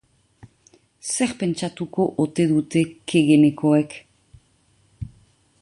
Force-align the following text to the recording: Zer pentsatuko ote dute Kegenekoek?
Zer 1.09 1.33
pentsatuko 1.43 2.07
ote 2.25 2.47
dute 2.53 2.83
Kegenekoek? 3.13 3.97